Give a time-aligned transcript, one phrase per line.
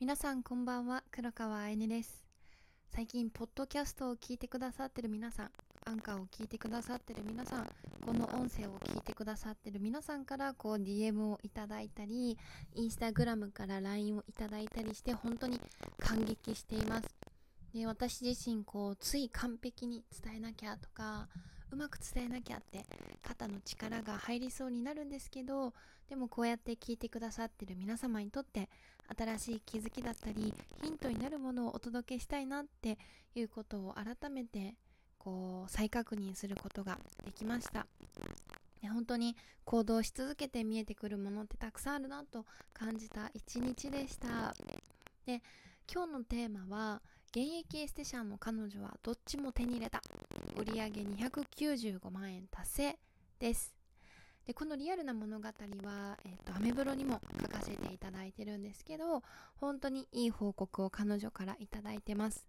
[0.00, 2.24] 皆さんこんばんは、黒川あやねです。
[2.92, 5.50] 最近、ポッドキャストを聞いてくださってる皆さん、
[5.84, 7.66] アンカーを聞いてくださってる皆さん、
[8.04, 12.36] この音声を聞いてくださってる皆さんから、こう、DM をいただいたり、
[12.74, 15.60] インスタグラムから LINE をいただいたりして、本当に
[16.00, 17.08] 感激しています。
[17.72, 21.28] で、私自身、こう、つい完璧に伝えなきゃとか、
[21.70, 22.84] うまく伝えなきゃって、
[23.22, 25.72] 肩の力が入りそうになるんですけど、
[26.08, 28.68] でもこうやって聞いてくださってる皆様にとって、
[29.16, 32.98] 新しい気づきだったり、ヒントになるものをお届けしたいなって
[33.34, 34.76] いうことを改めて、
[35.18, 37.86] こう、再確認することができました。
[38.80, 39.34] で本当に
[39.64, 42.44] 行動し続けて見えてくるものってたくさんあるなと
[42.74, 44.54] 感じた一日でした。
[45.24, 45.42] で、
[45.90, 47.00] 今日のテーマは、
[47.36, 50.00] 現役エステシャンの彼女はどっちも手に入れた。
[50.56, 52.98] 売上295万円達成
[53.40, 53.74] です。
[54.46, 59.24] で、このリアルな物語は、えっ、と、アメブロにも書かせていただいてるんですけど、
[59.56, 62.46] 本当にいい報告を彼女からいただいてます。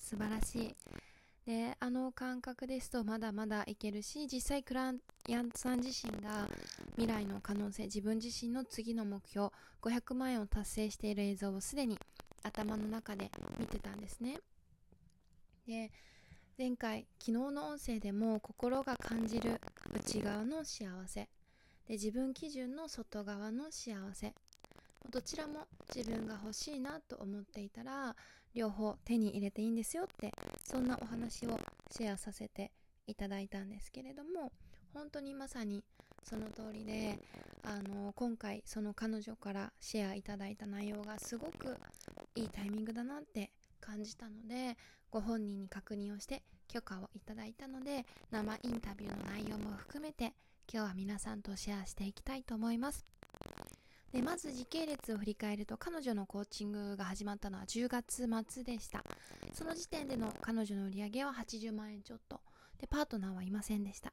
[0.00, 0.74] 素晴らしい。
[1.44, 4.94] で、あの感覚ですとまだまだいけるし、実際クラ
[5.28, 6.48] イアントさん自身が
[6.92, 9.50] 未来の可能性、自分自身の次の目標、
[9.82, 11.98] 500万円を達成している映像をすでに
[12.44, 14.38] 頭の中で見てたんですね。
[15.66, 15.90] で、
[16.56, 19.60] 前回、昨日の音声でも心が感じる
[19.92, 21.22] 内側の幸せ。
[21.88, 24.34] で、自分基準の外側の幸せ。
[25.10, 28.14] どちらも自分が欲しいなと思っていたら、
[28.54, 31.58] 両方手に入れていいんですよって、そんなお話を
[31.90, 32.70] シェアさせて
[33.06, 34.52] いただいたんですけれども、
[34.92, 35.82] 本当にまさに
[36.22, 37.18] その通りで、
[37.64, 41.76] あの、今回その彼女からシェアいただいた内容がすごく
[42.34, 44.76] いいタイミングだなって感じたので、
[45.10, 50.34] ご本人に確認をして許可をいただいたので、生インタビューの内容も含めて
[50.72, 53.06] 今日は皆さんとシェアしていきたいと思います。
[54.12, 59.04] で、まず時系列を振り返ると、彼女のコーチングが始まったのは10月末でした。
[59.52, 62.40] その時点での彼女の売り上げは80万円ちょっと。
[62.78, 64.12] で、パートナーはいませんでした。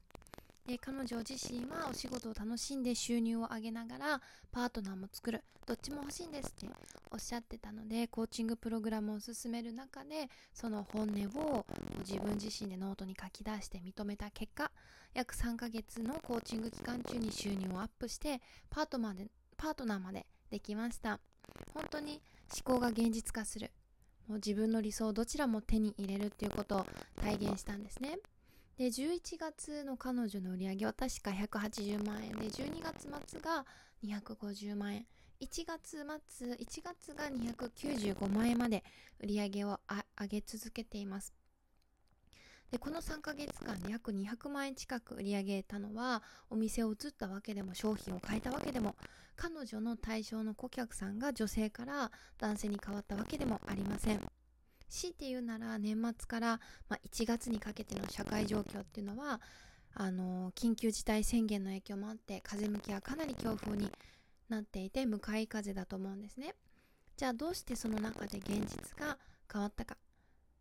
[0.72, 4.22] で、彼女自身はお仕事を楽しんで収入を上げながら、
[4.54, 5.44] パートナーも作る。
[5.66, 6.74] どっちも欲しいんですって
[7.12, 11.66] おっしゃってたので、コーチングプログラムを進める中で、その本音を
[12.08, 14.72] 自分自身でノートに書き出して認めた結果、
[15.14, 18.40] 約3ヶ月のコーチング期間中に収入をアップして、
[18.70, 19.28] パートナーで、
[19.58, 21.20] パートナーまでできました。
[21.74, 22.22] 本当に
[22.66, 23.72] 思考が現実化する。
[24.30, 26.86] もう自分の理想どちらも手に入れるっていうことを
[27.22, 28.20] 体現したんですね。
[28.82, 33.64] で、11月の彼女の売り上げは確か180万円で、12月末が
[34.04, 35.06] 250万円。
[35.40, 38.84] 1月末、1月が295万円まで
[39.20, 39.80] 売り上げを
[40.20, 41.32] 上げ続けています。
[42.72, 48.96] で、この3ヶ月間で約200万円近く売り上げたのは、お店を移ったわけでも商品を変えたわけでも、
[49.36, 54.41] 彼女の対象の顧客さんが女性から男性に変わったわけでもありません。
[54.92, 56.60] 強いて言うなら年末から、
[56.90, 59.40] まあ、1月にかけての社会状況っていうのは、
[59.94, 63.90] あの、緊急事態宣言の影響もあって、風向きはかなり強風に
[64.50, 66.56] なっていて、向かい風だと思うんですね。
[67.16, 69.18] じゃあどうしてその中で現実が
[69.52, 69.98] 変わったか。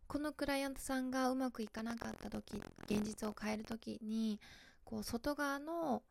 [0.07, 4.39] このクライアントさんがうまくいかなかった時、現実を変える時に、
[4.85, 6.03] こう、外側の、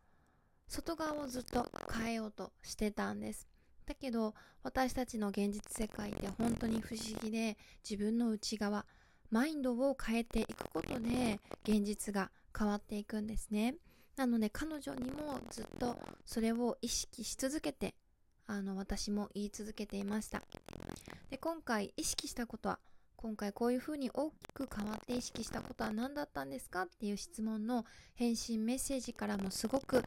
[0.68, 3.48] 外側をずっと変えようとしてたんです。
[3.90, 7.58] だけど、私たちの現実世界って本当に不思議で、
[7.88, 8.86] 自分の内側、
[9.30, 13.74] マインドを変えていくことで、現実が変わっていくんですね。
[14.14, 17.96] なので、彼女にもずっとそれを意識し続けて、
[18.46, 20.40] あの、私も言い続けていました。
[21.28, 22.78] で、今回意識したことは、
[23.22, 30.02] 今回こういう風に大きく変わって意識したことは何だったんですかっていう質問の返信メッセージからもすごく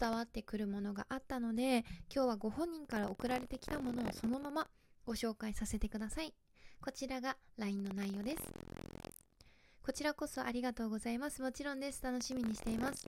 [0.00, 4.66] 伝わってくるものがあったので、今日はご本人から送られてきたものをそのまま
[5.04, 6.34] ご紹介させてください。
[6.80, 8.38] こちらが LINE の内容です。
[9.80, 11.42] こちらこそありがとうございます。
[11.42, 12.02] もちろんです。
[12.02, 13.06] 楽しみにしています。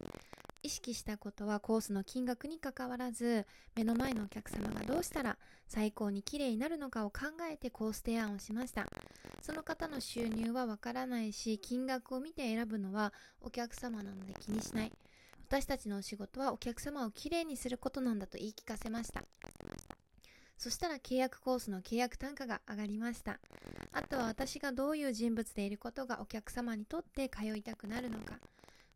[0.62, 8.86] 意識したことはコースの金額に関わらず、目の前のお客様がどうしたら最高に綺麗になるのかを考えてコース提案をしました。
[9.40, 14.92] その方の収入はわからないし、金額を見て選ぶのはお客様なので気にしない。
[15.48, 19.22] 私たちのお仕事はお客様を綺麗にすることなんだと言い聞かせました。
[20.58, 23.38] そしたら契約コースの契約単価が上がりました。
[23.92, 28.38] あとは私がどういう人物でいることがお客様にとって通いたくなるのか。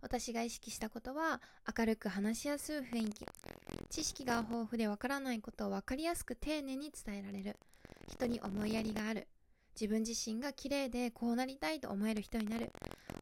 [0.03, 1.41] 私が意識したことは、
[1.79, 3.27] 明るく話しやすい雰囲気。
[3.89, 7.57] 知識が豊富でわからないことをわかりやすく丁寧に伝えられる。
[8.09, 9.29] 人に思いやりがある。
[9.75, 12.73] 自分自身が綺麗でこうなりたいと思える人になる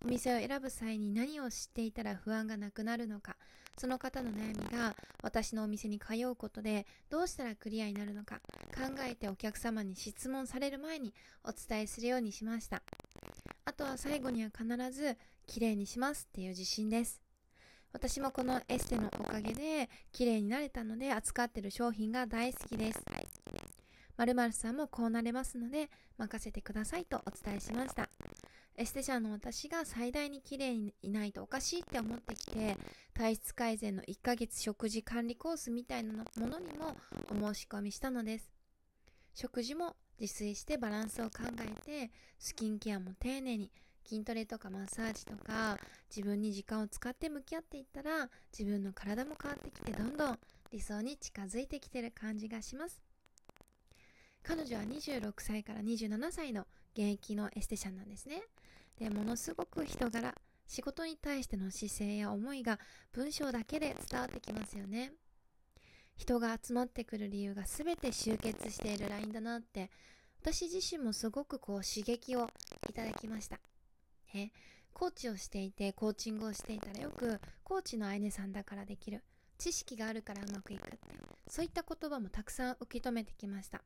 [0.05, 3.37] お店を選ぶ際に何を知っていたら不安がなくなるのか
[3.77, 8.41] その方の悩みが私のお店に通うことでどうしたらクリアになるのか
[8.75, 12.83] 考えてお客様に質問される前にお伝えするようにしました
[13.81, 15.17] とは最後には必ず
[15.47, 17.23] 綺麗にしますっていう自信です。
[17.95, 23.03] 私もこのエステのおかげで綺麗になれたので扱ってる商品が大好きです。
[24.19, 25.89] 〇〇さんもこうなれますので
[26.19, 28.11] 任せてくださいとお伝えしました。
[28.77, 32.77] エステシャンの私が最大に綺麗にいないとおかしいって思ってきて
[33.15, 36.99] 体質改善の1ヶ月食事管理コースみたいなものにも
[37.31, 38.53] お申し込みしたのです。
[39.35, 43.71] 食事も自炊してバランスを考えてスキンケアも丁寧に
[44.05, 45.79] 筋トレとかマッサージとか
[46.15, 50.39] 自分に時間を使って向き合っていったら自分の体も変わってきてどんどん
[50.73, 53.01] 理想に近づいてきてる感じがします。
[54.43, 58.43] 彼女は26歳から27歳の現役のエステシャンなんですね。
[58.99, 60.35] でものすごく人柄
[60.67, 62.79] 仕事に対しての姿勢や思いが
[63.13, 65.13] 文章だけで伝わってきますよね。
[66.21, 69.91] 人が集まってくる理由が全て集結している LINE だなって
[70.43, 72.51] 私自身もすごくこう刺激を
[72.91, 73.59] いただきました。
[74.35, 74.53] ね、
[74.93, 79.25] コーチをしていてコーチングをしていたらよくコーチのあいねさんだからできる。
[79.57, 80.99] 知識があるからうまくいくって
[81.49, 83.81] そういった言葉もたくさん受け止めてきました。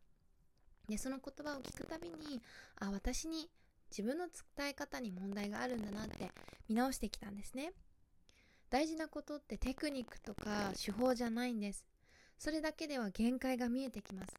[0.88, 2.42] でその言葉を聞くたびに
[2.81, 3.48] あ私に
[3.90, 4.26] 自分の
[4.56, 6.32] 伝え方に問題があるんだなって
[6.69, 7.72] 見直してきたんですね。
[8.70, 11.84] 大事なことってテクニックとか手法じゃないんです。
[12.38, 14.34] それだけでは限界が見えてきます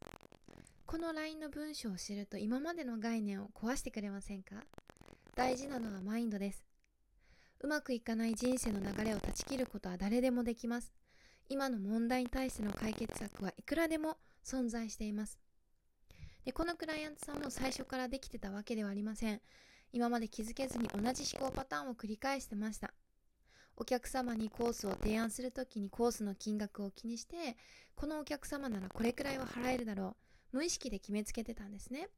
[0.86, 4.54] この LINE の文章を知ると今までの概念を壊してくれませんか？
[5.34, 6.64] 大事なのはマインドです。
[7.60, 10.92] うまくいかない人生の流れを断ち切ることは誰でもできます。
[11.48, 15.40] 今の問題に対しての解決策はいくらでも存在しています。
[16.44, 19.40] でこのクライアントさんも最初からできてたわけではありません。
[19.92, 22.94] 今まで気づけずに同じ思考パターンを繰り返してました。
[23.76, 27.56] お客様にコースを提案するときにコースの金額を気にして、
[27.94, 30.16] このお客様ならこれくらいは払えるだろ
[30.52, 30.56] う。
[30.56, 32.08] 無意識で決めつけてたんですね。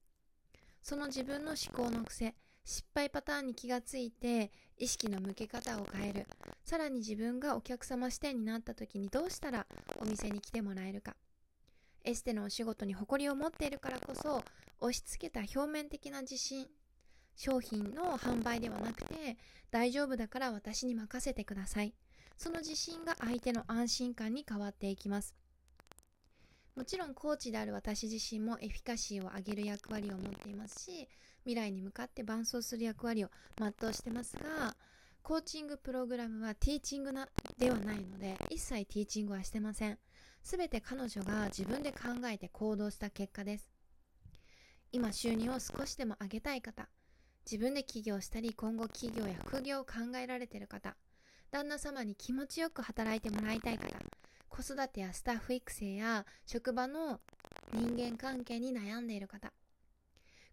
[0.83, 2.35] その自分の思考の癖、
[2.69, 6.27] 失敗パターンに気がついて意識の向け方を変える
[6.67, 9.67] さらに自分がお客様視点になった時にどうしたら
[9.99, 11.17] お店に来てもらえるか
[12.05, 14.43] エステのお仕事に誇りを持っているからこそ
[14.81, 16.67] 押し付けた表面的な自信
[17.39, 19.37] 商品の販売ではなくて
[19.71, 21.95] 大丈夫だから私に任せてください。
[22.37, 25.37] その自信が相手の安心感に変わっていきます。
[26.75, 31.09] もちろんコーチである私自身もエフィカシーを上げる役割を持っていますし
[31.43, 34.77] 未来に向かって伴走する役割を全うしてますが
[35.23, 39.99] コーチングプログラムはティーチングなではないので一切ティーチングはしてません。
[40.45, 43.71] 全て彼女が自分で考えて行動した結果です。
[44.93, 46.89] 今収入を少しでも上げたい方
[47.51, 50.95] 自分で起業したり今後企業や副業を考えられている方
[51.51, 53.89] 旦那様に気持ちよく働いてもらいたい方
[54.51, 57.21] 子育てやスタッフ育成や職場の
[57.73, 59.51] 人間関係に悩んでいる方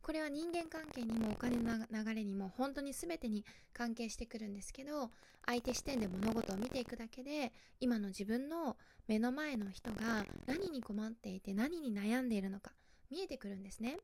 [0.01, 3.44] これは人間関係にもお金の流れにも本当に全てに
[3.74, 5.12] 関係してくるんですけど
[5.45, 7.51] 相手視点で物事を見ていくだけで
[7.81, 8.77] 今の自分の
[9.09, 12.71] 目の前の人が何に困っていて何に悩んでいるのか
[13.12, 13.98] 見えてくるんですね。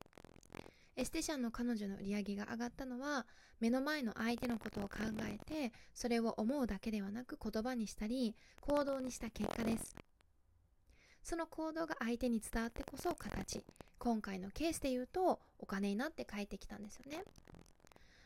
[1.01, 3.25] エステシャンの彼女の売り上げが上がったのは
[3.59, 9.95] 目の前の相手のことを考えてそれを思うだけではなく言葉にしたり行動にした結果です。
[11.23, 13.63] その行動が相手に伝わってこそ形。
[13.97, 17.23] 今回のケースで言うとお金になって帰ってきたんですよね。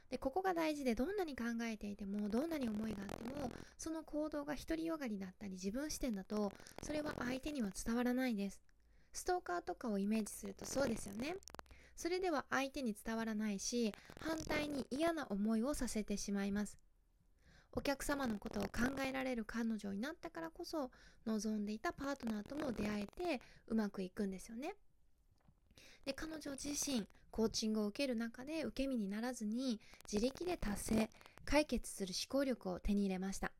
[0.10, 6.52] でここが大事でどんなに考えていてもどんなに思いがあってもその行動が独りよがりだったり自分視点だと
[6.84, 8.60] それは相手には伝わらないです。
[9.14, 11.38] ストーカーとかをイメージするとそうですよね。
[11.96, 16.78] それでは相手に伝わらないし反対に嫌な思いをさせてしまいます。
[17.78, 20.92] お客様のことを考えられる彼女になったからこそ
[21.26, 24.76] 望んでいたパートナーとも出会えてうまくいくんですよね。
[26.06, 31.10] で彼女自身コーチングを受ける中で受け身にならずに自力で達成
[31.44, 33.52] 解決する思考力を手に入れました。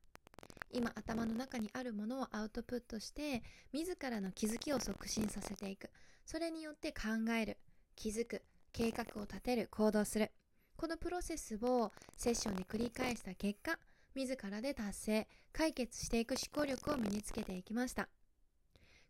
[0.72, 5.90] 今頭の中にあるものをアウトプットして自らの気づきを促進させていく。
[6.24, 7.58] それによって考える。
[7.96, 10.30] 気づく計画を立てる行動する。
[10.76, 13.78] このプロセスをセッションで繰り返した結果
[14.14, 18.08] 自らで達成解決していく思考力を身につけていきました。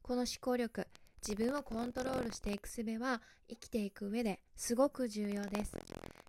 [0.03, 0.87] この思考力
[1.27, 5.77] 自分をコントロールしていく術は生きていく上ですごく重要です。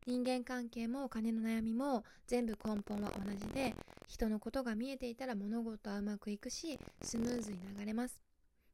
[0.07, 3.75] 人間関係もお金の悩みも全部根本は同じで
[4.07, 8.19] 人のことが見えていたら物事はうまくいくしスムーズに流れます。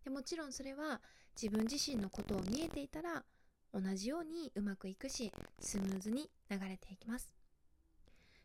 [0.06, 1.02] でもちろんそれは
[1.36, 3.26] 自分自身のことを見えていたら
[3.74, 7.34] 同じようにうまくいくしスムーズに流れていきます。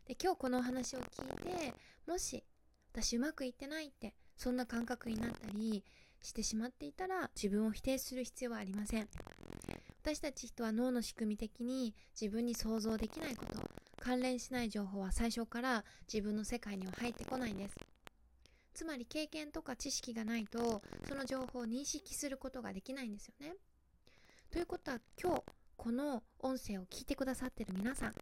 [0.05, 1.73] で今日このお話を聞いて
[2.07, 2.43] もし
[2.91, 5.83] 私うまくいってないってそんな感覚になったり
[6.21, 9.07] してしまっていたら自分を否定する必要はありません。
[10.01, 13.59] 私たち人は脳の仕組み的に自分に想像できないこと
[13.99, 17.75] 関連しない情報は最初から自分の世界には入ってこないんです。
[18.73, 23.55] つまり経験とか知識がないとその情報を認識することができないんですよね。
[24.51, 25.43] ということは今日
[25.77, 28.15] この音声を聞いてくださってる皆さん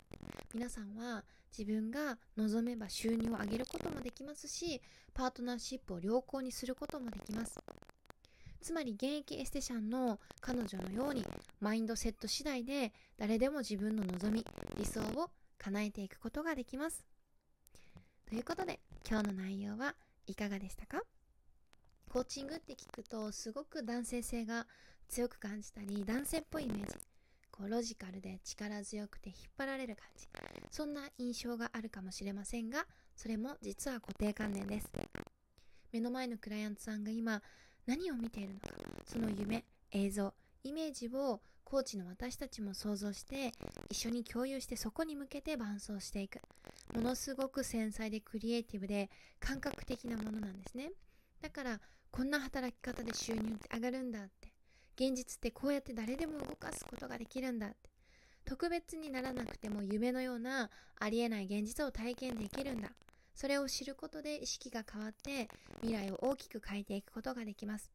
[0.54, 1.24] 皆さんは
[1.58, 4.82] 自分が望めば収入を上げることもできますし
[5.14, 7.58] パートナーシップを良好にすることもできます。
[8.60, 11.26] つまり現役エステシャンの彼女のように
[11.62, 14.46] マインドセット次第で誰でも自分の望み
[14.78, 17.06] 理想を叶えていくことができます。
[18.28, 21.02] ということで今日の内容はいかがでしたか？
[22.10, 24.68] コーチングって聞くとすごく男性性が
[25.08, 26.98] 強く感じたり男性っぽいイメージ。
[27.52, 30.28] こうロジカルで力強くて引っ張られる感じ。
[30.70, 32.86] そんな印象があるかもしれませんが
[33.16, 34.90] それも実は固定観念です。
[35.92, 37.42] 目の前のクライアントさんが今
[37.86, 38.68] 何を見ているのか。
[39.06, 40.34] その夢映像。
[40.64, 43.52] イメージをコーチの私たちも想像して
[43.90, 46.40] 一緒に共有してそこに向けて伴走していく。
[46.94, 49.10] ものすごく繊細でクリエイティブで
[49.40, 50.92] 感覚的なものなんですね。
[51.42, 54.57] だからこんな働き方で収入って上がるんだって。
[55.00, 57.76] 現実ってこうやって誰でも動かすことができるんだって。
[58.46, 62.90] 特別にならなくても夢のようなありえない現実を体験できるんだ。
[63.36, 65.50] それを知ることで意識が変わって
[65.82, 67.92] 未来を大きく変えていくことができます。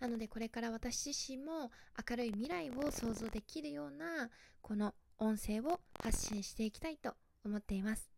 [0.00, 1.70] なのでこれから私自身も
[2.10, 4.30] 明るい未来を想像できるような
[4.60, 8.10] この音声を発信していきたいと思っています。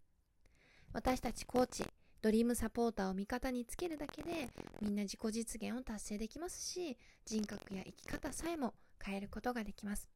[0.95, 1.85] 私たちコーチ
[2.25, 4.49] ドリームサポーターを味方につけるだけで
[4.81, 10.09] みんな自己実現を達成できますし人格や生き方さえも変えることができます。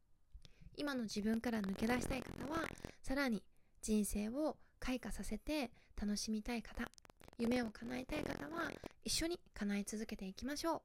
[0.78, 2.60] 今の自分から抜け出したい方は
[3.02, 3.42] さらに
[3.82, 6.90] 人生を開花させて楽しみたい方
[7.38, 8.70] 夢を叶えたい方は
[9.04, 10.80] 一緒に叶え続けていきましょう。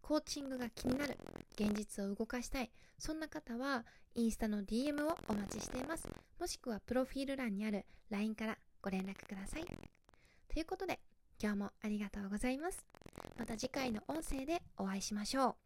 [0.00, 1.18] コーチングが気になる
[1.52, 3.84] 現実を動かしたいそんな方は
[4.14, 6.08] インスタの DM をお待ちしています。
[6.40, 10.05] もしくはプロフィール欄にある LINE からご連絡ください。
[10.56, 11.00] ということで、
[11.38, 12.86] 今日もありがとうございます。
[13.38, 15.65] また次回の音声でお会いしましょう。